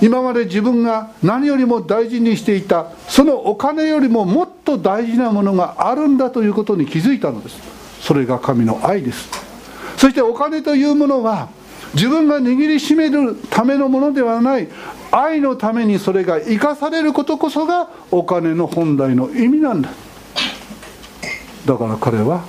[0.01, 7.59] 今まで自分が何よりも大事にしていたそのお金よりももっと大事なものがあるんだということに気づいたのです。
[8.01, 9.29] それが神の愛です。
[9.97, 11.49] そしてお金というものは
[11.95, 14.69] 自分が握りしめるためのものではない
[15.11, 19.91] 愛のためにそれが生かされることこそがお金の本来の意味なんだ。
[21.67, 22.45] だから彼は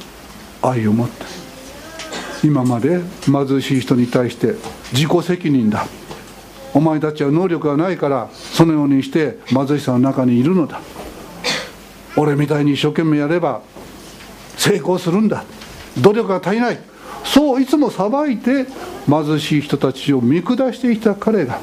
[0.62, 1.38] 愛を持って
[2.43, 4.56] 今まで貧しい人に対して
[4.93, 5.86] 自己責任だ。
[6.73, 10.80] お前たちは能力がないからそのようにして貧しさの中にいるのだ。
[12.15, 13.62] 俺みたいに一生懸命やれば
[14.56, 15.43] 成功するんだ。
[15.99, 16.80] 努力が足りない。
[17.25, 18.65] そういつも裁いて
[19.08, 21.60] 貧しい人たちを見下していた彼が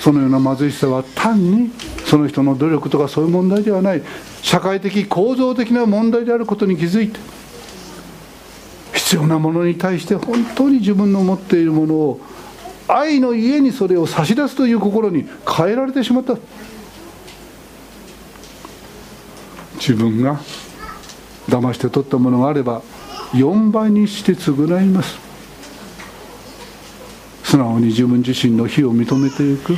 [0.00, 1.70] そのような貧しさは単に
[2.04, 4.02] その人の努力とかそういう問題ではない。
[4.42, 7.18] 社会的構造的な問題であることに気づいて
[9.04, 12.20] 必要なものに対して本当に自分の持っているものを
[12.88, 16.36] 愛の家にそれを差し出すという心に変えられてしまった。
[19.76, 20.40] 自分が
[21.46, 22.80] 騙して取ったものがあれば
[23.32, 25.18] 4倍にして償います。
[27.42, 29.76] 素直に自分自身の非を認めていく。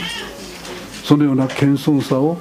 [1.03, 2.39] そのような謙遜さを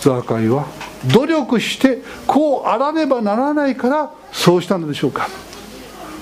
[0.00, 0.66] ザーカイは
[1.12, 5.28] 努力してこうあらねばならないからそうしたのでしょうか。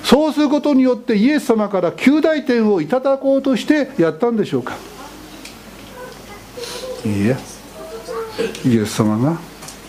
[0.03, 4.75] そうすることによってイエス様から旧大点をいただこうとしてやったんでしょうか。
[7.05, 7.37] いいえ。
[8.65, 9.37] イエス様が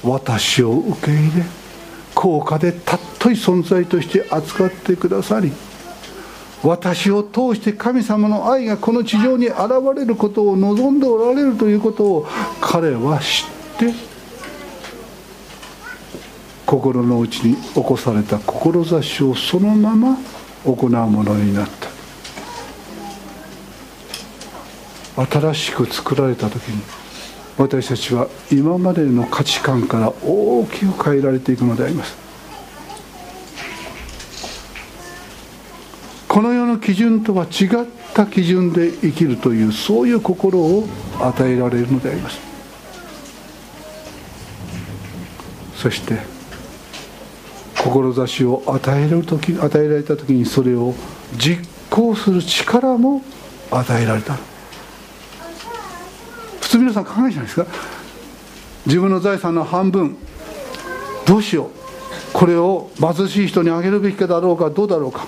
[0.02, 1.44] 私を受け入れ
[2.14, 5.50] 高価で尊い存在として扱ってくださり
[6.62, 9.58] 私を通して神様の愛がこの地上に現
[9.96, 12.26] れることを望んでおられるということを
[12.60, 14.13] 彼は知って
[16.74, 20.18] 心の内に起こされた志をそのまま
[20.64, 21.68] 行うものになっ
[25.16, 25.30] た。
[25.38, 26.82] 新しく作られた時に
[27.56, 32.16] 私たちは今までの価値観から大きく変えられていくのであります。
[36.26, 40.88] この世の基準とは違った基準で生きるというそういう心を
[41.20, 42.40] 与えられるのであります。
[45.76, 46.33] そして
[47.84, 50.94] 志を与える時与えられた時にそれを
[51.36, 53.22] 実行する力も
[53.70, 54.38] 与えられた。
[56.60, 57.66] 普通皆さん考えじゃないですか？
[58.86, 60.16] 自分の財産の半分
[61.26, 61.68] どうしよう？
[62.32, 65.26] これを貧しい人にあげるべきかだろうかどうだろうか。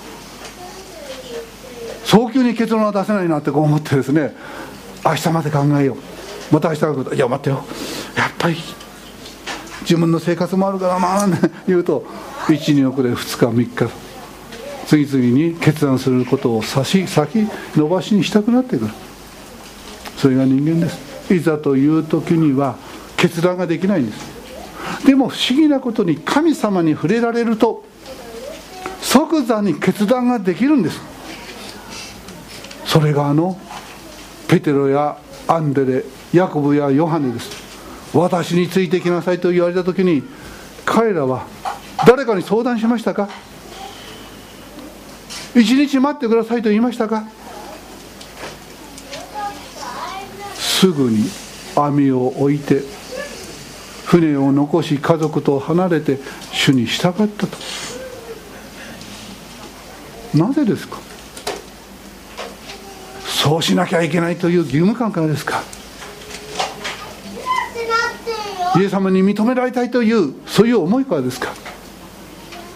[2.04, 4.34] 早急に結論は出せないなってこう思ってですね
[5.04, 5.96] 明日まで考えよう。
[6.54, 7.64] また明日がいや待ってよ。
[8.16, 8.56] やっぱり
[9.82, 11.38] 自分の生活もあるからまあ、ね、
[11.68, 12.04] 言うと
[12.46, 14.06] 12億で2日3日。
[14.86, 17.48] 次々に決断することを先先延
[17.88, 18.92] ばしにしたくなってくる。
[20.16, 21.34] それが人間です。
[21.34, 22.76] いざという時には
[23.16, 25.04] 決断ができないんです。
[25.04, 27.84] でも不思議なことに神様に触れられると
[29.00, 31.00] 即座に決断ができるんです。
[32.84, 33.58] それがあの
[34.46, 37.50] ペテロやアンデレヤコブやヨハネです。
[38.14, 40.22] 私についてきなさいと言われた時に
[40.84, 41.46] 彼らは
[42.04, 43.28] 誰かに相談しましたか？
[45.54, 47.24] 一日待ってくださいと言いましたか？
[50.54, 51.24] すぐに
[51.74, 52.82] 網を置いて
[54.04, 56.18] 船を残し家族と離れて
[56.52, 57.56] 主に従ったと。
[60.34, 60.98] なぜですか？
[63.24, 65.62] そうしなきゃいけないという義務感からですか？
[68.76, 71.54] イエス様に認められたいというそういう思いからですか？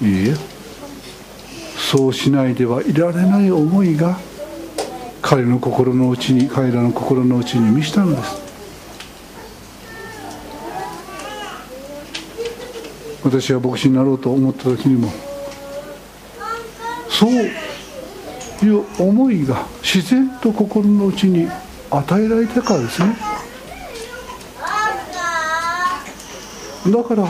[0.03, 0.35] いいえ。
[1.77, 4.19] そうしないではいられない思いが
[5.21, 8.41] 彼の心の内に彼らの心の内に満ちたのです。
[13.23, 15.13] 私は牧師になろうと思った時にも
[17.09, 21.47] そういう思いが自然と心の内に
[21.91, 23.17] 与えられたからですね。
[26.87, 27.29] だから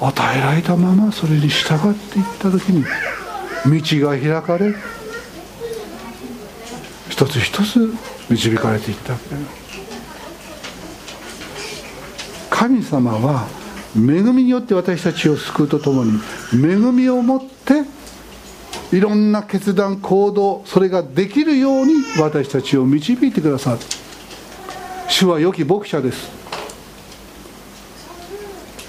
[0.00, 4.74] 与えられたままそれに従っていった時に道が開かれ
[7.08, 7.94] 一つ一つ
[8.28, 9.14] 導かれていった。
[9.14, 9.36] わけ
[12.50, 13.46] 神様は
[13.94, 16.18] 恵みによって私たちを救うとともに
[16.52, 17.84] 恵みをもって
[18.96, 23.78] いろんな決断行動それができるように私たちを導いてくださる。
[25.08, 26.35] 主は良き牧者です。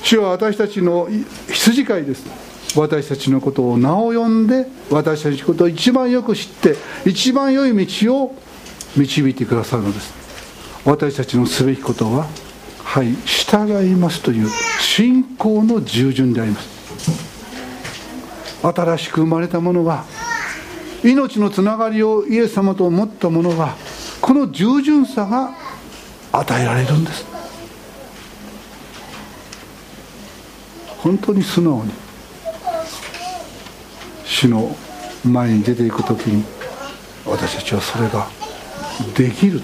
[0.08, 1.10] 主は私たちの
[1.50, 2.24] 羊飼いです。
[2.78, 8.36] 私たちのことを名を呼んで私たちのことを一番よく知って一番良い道を
[8.96, 10.14] 導いてくださるのです。
[10.86, 12.26] 私たちのすべきことは
[12.86, 16.70] はい従いますという信仰の従順であります。
[18.64, 20.06] 新しく生まれたものは
[21.04, 23.76] 命のつながりをイエス様と持ったものは
[24.22, 25.54] この従順さが
[26.32, 27.37] 与えられるんです。
[31.08, 31.94] 本当に素直に
[34.26, 34.76] 主の
[35.24, 36.44] 前に出ていく時に
[37.26, 38.28] 私たちはそれが
[39.16, 39.62] できる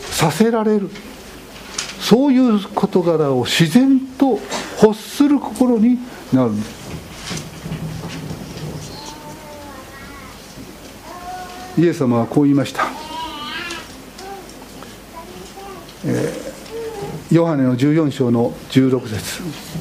[0.00, 0.88] させられる
[1.98, 4.38] そういう事柄を自然と
[4.80, 5.98] 欲する心に
[6.32, 6.52] なる。
[6.52, 6.80] んです
[11.78, 12.84] イエス様はこう言いました、
[16.04, 19.79] えー、ヨハネの14章の16節。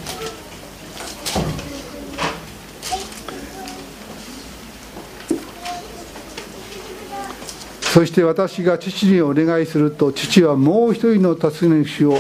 [7.94, 12.18] そして私が父にお願いすると父はもう一人の助け主を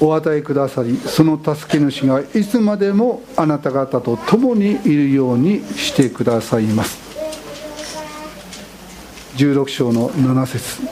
[0.00, 6.98] お与えくださりその助け主がいつまでもあなた方と共にいるようにしてくださいます。
[9.36, 10.82] 16章の7節。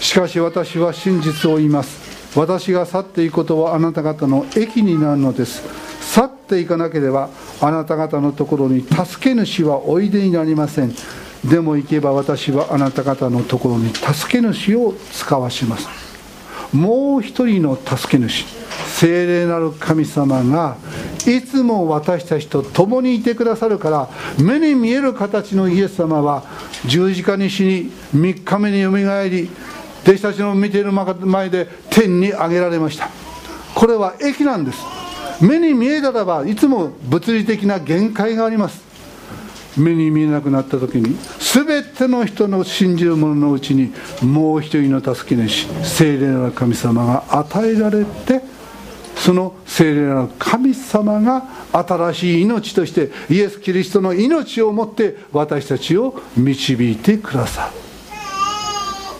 [0.00, 2.38] しかし私は真実を言います。
[2.38, 5.62] 私が去っていくことはあなた方の益になるのです。
[6.00, 7.28] 去っていかなければ
[7.66, 10.94] あなた方のところに助け主はおいでになりません。
[11.44, 15.88] でも行けば私はあなた方のところに助け主を使わします。
[16.72, 18.44] もう一人の助け主
[18.88, 20.76] 聖霊なる神様が
[21.26, 24.08] いつも私たちと共にいてくださるから
[24.42, 26.42] 目に見える形のイエス様は
[26.86, 29.48] 十字架に死に3日目によみがえり
[30.02, 33.08] 弟子たちの見ている前で天に上げられました。
[33.74, 34.93] これは益なんです。
[35.40, 38.84] 目に見えたらばいつも物理的な限界があります。
[39.76, 48.40] 目に見えなくなった時に全ての人の信じる者のうちにもう一人の助け主聖霊な神様が与えられて
[49.16, 57.70] その聖霊な神様が新しい命としてイエス・キリストの命をもって私たちを導いてくださ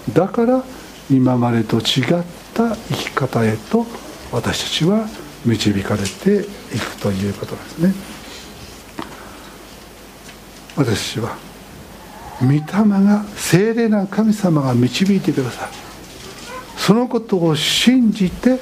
[0.07, 0.13] る。
[0.13, 0.63] だから
[1.11, 3.87] 今までと違った生き方へと
[4.31, 5.09] 私たちは
[5.45, 7.95] 導かれていくということですね。
[10.77, 11.37] 私は
[12.41, 15.73] 御霊が聖霊な神様が導いてくださる。
[16.77, 18.59] そのことを信じて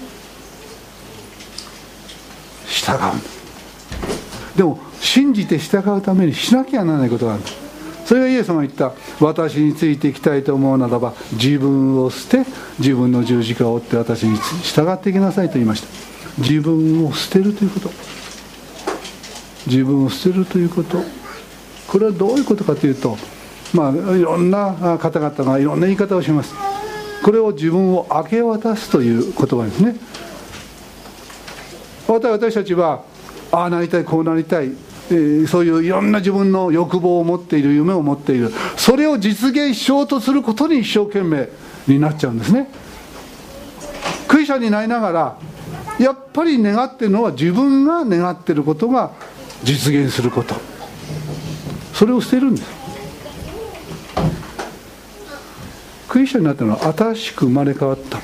[2.66, 4.56] 従う。
[4.56, 7.42] でも信じて従うためにしなきゃならないことがある。
[8.04, 8.92] それがイエス様が言った。
[9.20, 16.11] 私についていきたいと思うならば自分を捨て自分の十字架を追って私に従っていきなさいと言いました。
[16.38, 17.90] 自分を捨てるということ。
[19.66, 20.98] 自分を捨てるということ。
[21.88, 23.18] これはどういうことかというと
[23.74, 26.54] まあいろんな方々がいろんな言い方をします。
[27.22, 29.96] これを自分を明け渡すという言葉ですね。
[32.08, 33.02] 私たちは
[33.50, 34.72] ああなりたいこうなりたい、
[35.10, 38.50] えー、そういういろんな自分の欲望を持っている夢を持っている。
[38.76, 41.48] それを実現しようとすることに一生懸命
[41.86, 42.68] になっちゃうんですね。
[44.28, 45.36] クリスチャになりながら
[45.98, 49.12] やっぱり願ってるのは自分が願ってることが
[49.62, 50.54] 実現すること。
[51.94, 52.82] それを捨てるんです。
[56.08, 58.18] クリスチャンになったのは新しく生まれ変わった。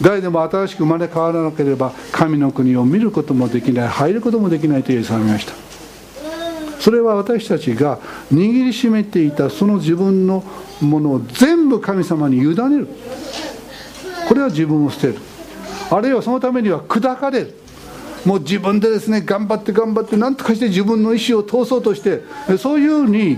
[0.00, 5.52] 誰でも新しく生まれ変わらなければ神の国を見ることもできない入ることもできないとイエスは言いました。
[6.80, 7.98] それは私たちが
[8.32, 10.42] 握りしめていたその自分の
[10.80, 12.88] ものを全部神様に委ねる。
[14.26, 15.18] これは自分を捨てる。
[15.94, 17.40] あるいはそのためには砕かれ。
[17.40, 17.62] る
[18.24, 22.22] もう自分でですね頑張って頑張って何とかして自分の意思を通そうとして
[22.56, 23.36] そういうふうに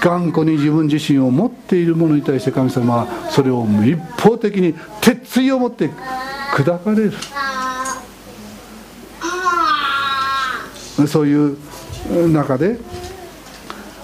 [0.00, 5.90] 頑固に自分自身を持っているものに対して神様はそれを一方的に鉄意を持って
[6.54, 7.12] 砕かれる。
[11.06, 11.56] そういう
[12.32, 12.78] 中で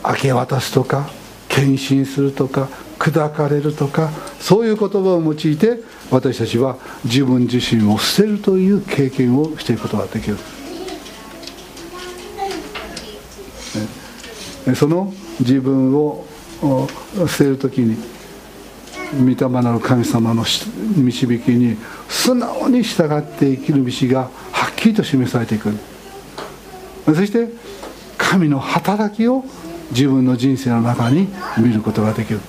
[0.06, 1.08] 明け渡すとか
[1.48, 2.68] 献身するとか
[2.98, 4.10] 砕かれるとか
[4.44, 5.80] そういう言葉を用いて
[6.10, 10.36] 私たちは自分自身を捨てるという経験をしていくことができる。
[14.76, 16.26] その自分を
[17.26, 17.96] 捨てる時に
[19.18, 20.44] 御霊なる神様の
[20.94, 21.78] 導きに
[22.10, 25.72] 素直に従って生きる道がはっきりと示されていく。
[27.06, 27.48] そして
[28.18, 29.42] 神の働きを
[29.92, 32.40] 自分の人生の中に見ることができる。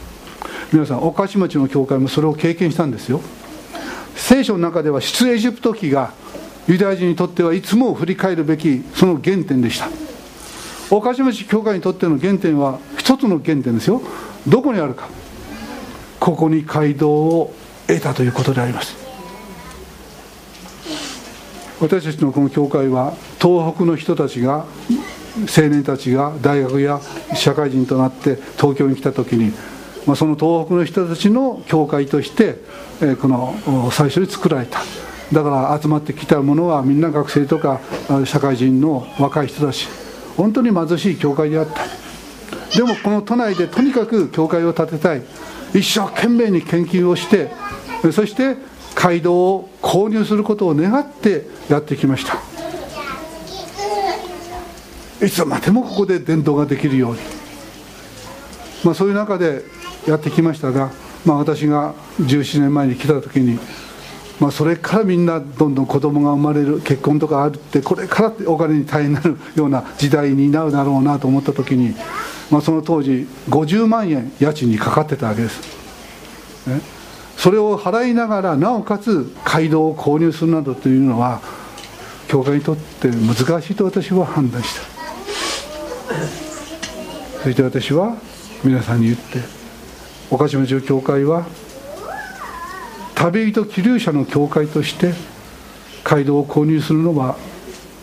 [0.72, 3.22] 皆さん御徒町の教会もそれを経験したんですよ。
[4.16, 6.14] 聖書の中では出エジプト記が
[6.68, 9.90] ユダヤ人にとってはいつも振り返るべきその原点でした。
[10.90, 14.02] 御徒町教会にとっての原点は一つの原点ですよ。
[14.48, 15.08] どこにあるか。
[16.20, 17.54] ここに街道を
[17.88, 18.96] 得たということであります。
[21.80, 24.66] 私たちのこの教会は東北の人たちが
[25.56, 27.02] 青年たちが大学や
[27.36, 29.52] 社会人となって東京に来た時に
[30.06, 32.58] まあ、その東北の人たちの教会として、
[33.02, 34.82] えー、この最初に作られた。
[35.32, 37.82] だから集まってきたものはみんな学生とか
[38.26, 39.88] 社会人の若い人たち
[40.38, 41.82] 本当に貧しい教会であった。
[42.78, 45.24] でもこの都内でとにかく教会を建てたい。
[45.74, 47.52] 一生懸命に研究をして
[48.14, 48.56] そして
[48.94, 52.38] 街道を購入することを願ってやってきました。
[55.26, 57.20] いつまでもここで伝道ができるように、
[58.84, 59.64] まあ、そういう中で
[60.08, 60.92] やってきましたが、
[61.26, 63.60] まあ、私が17年前に来た時に、
[64.40, 71.96] まあ、それからみんなどんどん子供が生まれる結婚とかあるってこれからお金に大変になるような時代になるだろうなと思った時に、
[72.52, 76.82] まあ、その当時50万円家賃にかかってたわけです、ね、
[77.38, 81.42] それを払いながらなおかつ街道を購入するなどというのは
[82.28, 84.96] 教会にとって難しいと私は判断した。
[87.44, 88.18] そして私は
[88.64, 89.65] 皆さんに言って
[90.32, 91.46] 岡島中教会は
[93.14, 95.14] 旅人気流者の教会として
[96.04, 97.38] 街道を購入するのは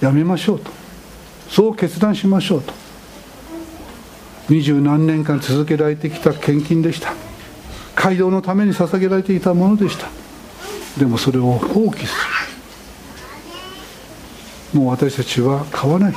[0.00, 0.70] やめましょうと。
[1.48, 2.72] そう決断しましょうと。
[4.48, 7.12] 二十何年間続けられてきた献金でした。
[7.94, 10.08] 街道のために捧げられていたものでした。
[10.98, 12.14] でもそれを放棄す
[14.72, 14.80] る。
[14.80, 16.14] もう私たちは買わない。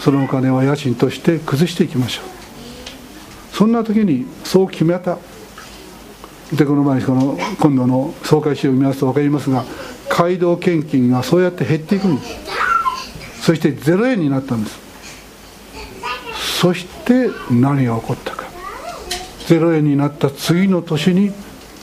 [0.00, 2.39] そのお金は家賃として崩していきましょう。
[3.60, 5.18] そんな時にそう決めた。
[6.50, 9.66] でこの前この今度の総会資料を見ますと分かりますが
[10.08, 13.42] 街道献金がそうやって減っていくんです。
[13.42, 14.78] そして0円になったんです。
[16.58, 18.46] そして何が起こったか。
[19.48, 21.30] 0円になった次の年に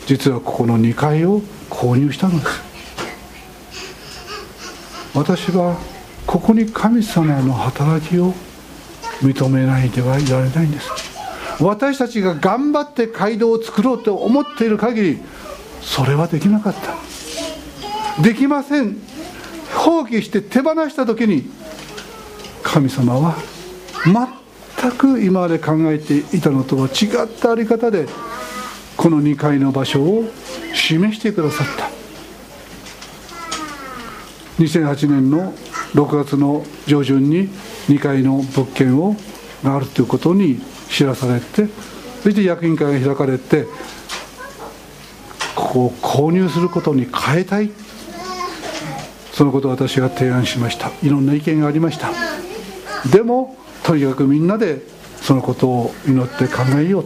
[0.07, 2.49] 実はここの2階を購入したのです。
[5.13, 5.77] 私は
[6.25, 8.33] ここに神様の働きを
[9.21, 10.96] 認めないではいられないんです。
[11.59, 15.19] 私たちが頑張って街道を作ろうと思っている限り
[15.81, 18.21] それはできなかった。
[18.21, 18.97] できません。
[19.75, 21.49] 放棄して手放した時に
[22.63, 23.35] 神様は
[24.05, 28.07] 全く今まで考えていたのとは違ったあり方で
[28.95, 30.25] この2階の場所を
[30.73, 31.89] 示してくださった。
[34.59, 35.53] 2008年の
[35.93, 37.49] 6月の上旬に
[37.87, 39.15] 2階の物件を
[39.63, 41.67] があるということに知らされて
[42.23, 43.65] そして役員会が開かれて
[45.55, 47.71] ここを購入することに変えたい。
[49.33, 50.91] そのことを私が提案しました。
[51.03, 52.09] いろんな意見がありました。
[53.11, 54.81] でもとにかくみんなで
[55.21, 57.05] そのことを祈って考えよう。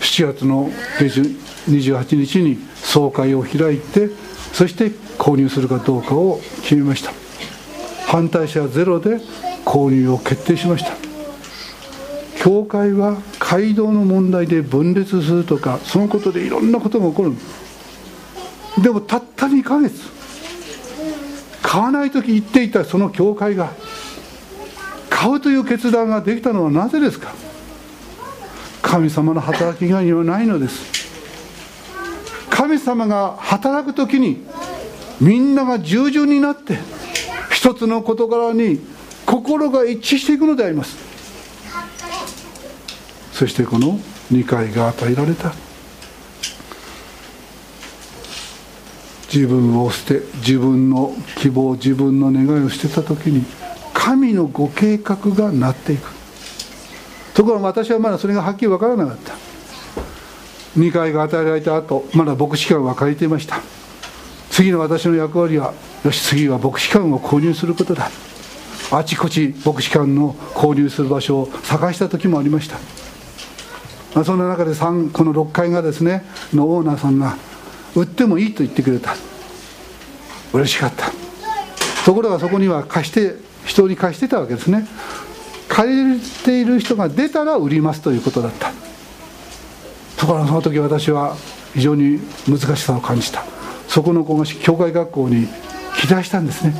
[0.00, 1.24] 7月の下旬
[1.68, 4.08] 28日に総会を開いて
[4.52, 7.12] そして購入するかどうかを決めました。
[8.06, 9.18] 反対者ゼロで
[9.64, 11.07] 購入を決定しました。
[12.40, 17.32] 教会は街道の問題で分裂するとかそのことでいろんなことが起こる
[18.82, 20.00] でもたった2ヶ月
[21.62, 23.72] 買わない時言っていたその教会が
[25.10, 27.34] 買うという決断ができたのはなぜですか？
[28.82, 30.96] 神様の働きが今ないのです。
[32.50, 34.44] 神様が働く時に
[35.20, 36.78] みんなが従順になって
[37.50, 38.80] 一つの事柄に
[39.26, 41.07] 心が一致していくのであります。
[43.38, 44.00] そしてこの
[44.32, 45.52] 2回が与えられた。
[49.32, 53.44] 自分を捨て自分の希望自分の願いを捨てた時に
[53.94, 56.10] 神のご計画がなっていく。
[57.32, 59.34] ところが私はまだそれがはっきり分からなかった。
[60.76, 63.60] 2回が与えられた後まだ牧師館は借りていました。
[64.50, 65.74] 次の私の役割は
[66.04, 68.10] よし次は牧師館を購入することだ。
[68.90, 73.07] あちこち牧師館の購入する場所を探した時もありました。
[74.14, 77.36] まあそんな中でこの6階がですねのオーナーさんが
[77.94, 79.14] 売ってもいいと言ってくれた。
[80.52, 81.12] 嬉しかった。
[82.04, 83.36] ところがそこには貸して
[83.66, 84.86] 人に貸してたわけですね。
[85.68, 88.72] 借りている人が出たら売りますということだった。
[90.16, 91.36] ところがその時私は
[91.74, 93.44] 非常に難しさを感じた。
[93.88, 95.46] そこの子が教会学校に
[95.98, 96.74] 期待したんですね。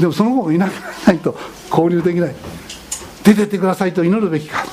[0.00, 1.38] でもその子がいなくならないと
[1.70, 2.34] 交流できない。
[3.22, 4.64] 出てってくださいと祈るべきか、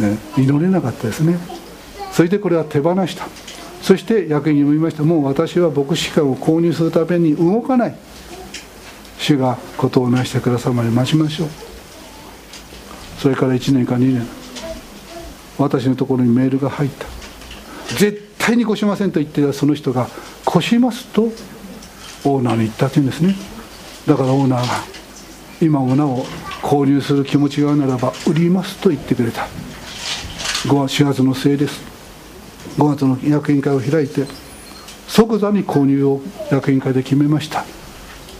[0.00, 1.38] ね、祈れなかったですね。
[2.12, 3.26] それでこれは手放した。
[3.82, 5.02] そして役員にも言いました。
[5.02, 7.96] もう私は牧師館を購入するために動かない。
[9.18, 11.48] 主がことをなしてくださるまで待ちましょう。
[13.18, 14.26] それから1年か2年。
[15.58, 17.06] 私のところにメールが入った。
[17.94, 20.08] 絶対に越しませんと言ってたその人が
[20.46, 21.32] 越しますと
[22.24, 23.34] オーナーに言ったというんですね。
[24.06, 24.66] だからオーナーが
[25.60, 26.24] 今もなお
[26.62, 29.46] 購入する気持ちがあるならば売りますと言ってくれた。
[30.66, 31.80] 4月の末です。
[32.76, 34.26] 5月の役員会を開いて
[35.06, 37.64] 即座に購入を役員会で決めました。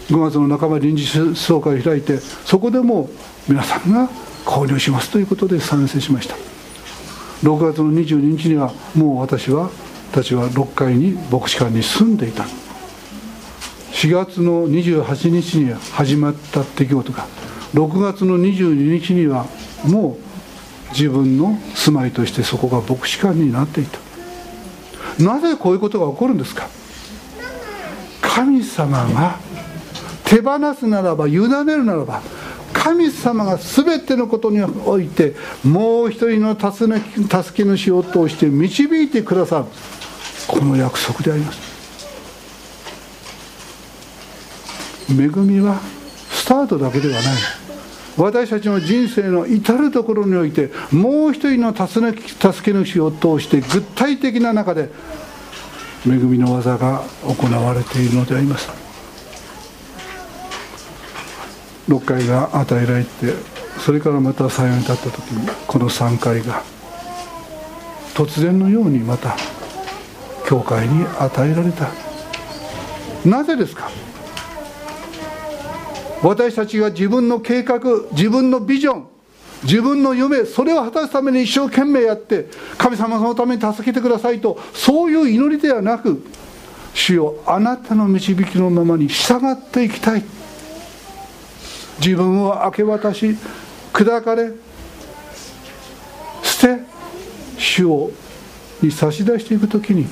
[0.09, 1.07] 5月の半ば臨時
[1.37, 3.09] 総会を開いてそこでも
[3.49, 4.09] 皆さんが
[4.45, 6.35] 購入しますということで賛成しました。
[7.43, 9.71] 6月の22日にはもう私は
[10.11, 12.45] たちは6階に牧師館に住んでいた。
[13.93, 17.27] 4月の28日に始まった出来事が
[17.73, 19.47] 6月の22日には
[19.87, 20.26] もう
[20.91, 23.99] 自分の住まいとしてそこが牧師館になっていた。
[25.23, 26.69] なぜこういうことが起こるんですか？
[28.21, 29.39] 神様が
[30.25, 32.21] 手放すならば委ねるならば
[32.73, 35.35] 神様が全てのことにおいて
[35.65, 36.87] もう一人の助
[37.57, 39.65] け主を通して導いてくださる。
[40.47, 41.59] この約束であります。
[45.09, 45.81] 恵みは
[46.31, 47.23] スタートだけではない。
[48.17, 52.01] 私たちの人生の至る所においてもう一人の助
[52.65, 54.91] け主を通して具体的な中で
[56.07, 58.71] 恵みの技が行われているのであります。
[61.89, 63.35] 6回が与えられて
[63.79, 66.65] それからまた最後に立った時にこの3回が
[68.15, 69.37] 突然のようにまた
[70.49, 71.91] 教会に与えられた。
[73.25, 73.91] なぜですか？
[76.23, 77.81] 私たちが自分の計画
[78.13, 79.09] 自分のビジョン
[79.63, 82.47] 自分の夢それを果たすために一生懸命やって
[82.79, 86.23] 神様そのために助けてくださいとそういう祈りではなく
[86.95, 90.25] 主よあなたの導きのままに従っていきたい。
[91.99, 93.37] 自分を明け渡し
[93.93, 94.51] 砕かれ
[96.43, 96.83] 捨て
[97.59, 98.11] 主を
[98.83, 100.07] に差し出していく時に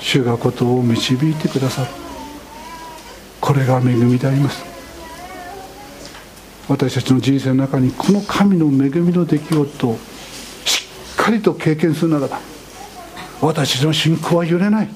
[0.00, 1.90] 主がことを導いてくださる。
[3.40, 4.69] これが恵みであります。
[6.70, 9.98] 私たちの人生の中にこの神の恵みの出来事を
[10.64, 12.38] しっかりと経験するならば
[13.40, 14.88] 私たちの信仰は揺れない。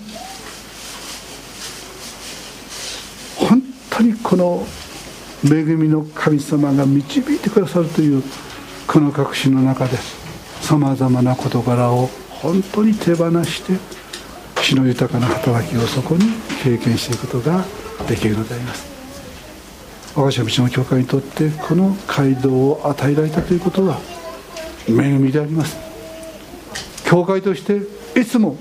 [3.36, 3.60] 本
[3.90, 4.64] 当にこの
[5.44, 8.22] 恵みの神様が導いてくださるという
[8.86, 9.96] この確信の中で
[10.60, 13.72] さまざまな事柄を本当に手放して
[14.62, 16.26] 死の豊かな働きをそこに
[16.62, 17.64] 経験していくことが
[18.06, 18.93] できるのであります。
[20.16, 23.98] 我が社道の教会にとってこの街道を与えられたということは
[24.88, 25.76] 恵みであります。
[27.04, 27.82] 教会として
[28.18, 28.56] いつも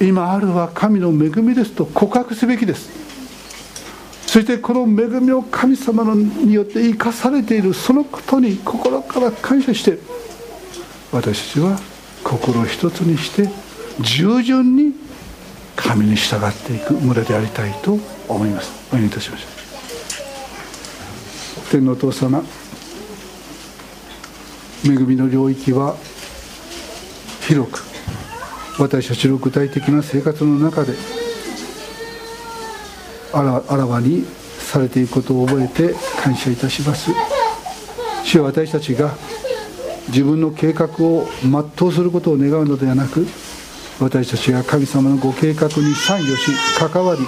[0.00, 2.88] 今あるは神の恵みですと告白すべきです。
[4.26, 9.98] そしてこの恵みを神様によって生かされているそのことに心から感謝して
[11.12, 11.78] 私たちは
[12.24, 13.48] 心一つにして
[14.00, 14.94] 従順に
[15.74, 18.72] 神に従っていく村でありたいと思います。
[18.92, 19.55] お祈りいたしましょう。
[21.76, 22.42] 天皇お父様
[24.82, 25.94] 恵みの領域は
[27.42, 27.84] 広く
[28.78, 30.94] 私たちの具体的な生活の中で
[33.34, 34.24] あらあらわに
[34.58, 37.10] されていくことを覚えて感謝いたします。
[38.24, 39.14] 主は私たちが
[40.08, 43.26] 自分の計画を全うすることを願うのではなく
[44.00, 47.20] 私たちが神様のご計画に参与し関わり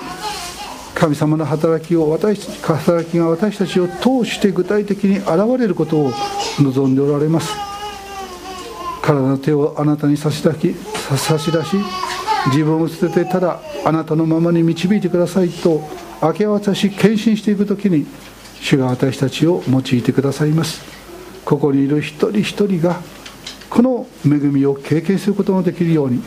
[0.99, 6.13] 神様の働きを私働きが私たちを通して具体的に現れることを
[6.59, 7.53] 望んでおられます。
[9.01, 10.75] 体の手をあなたに差し出し
[11.17, 11.77] 差し出し
[12.49, 15.83] 自分を捨ててただあなたのままに導いてくださいと
[16.21, 18.05] 明け渡し献身していく時に
[18.61, 20.83] 主が私たちを用いてくださいます。
[21.45, 23.01] ここにいる一人一人が
[23.71, 26.23] この恵みを経験することができるように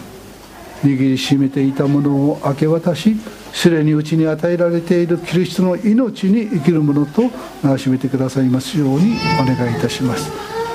[0.83, 3.17] 握りしめていたものを明け渡し
[3.53, 7.23] すでにうちに与えられているキリストの命に生きるものと
[7.63, 10.31] なしめてくださいますようにお願いいたします。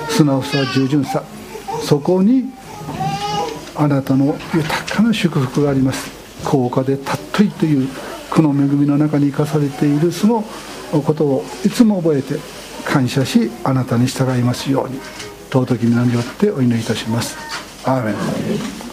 [0.09, 1.23] 素直さ従順さ
[1.83, 2.53] そこに
[3.75, 6.11] あなたの豊かな祝福があります。
[6.45, 7.89] 高価で尊いという
[8.31, 10.45] この恵みの中に生かされているその
[10.93, 12.35] ことをいつも覚えて
[12.85, 15.01] 感謝しあなたに従いますように。
[15.51, 17.37] 尊き皆によってお祈りいたします。
[17.85, 18.86] アーメン。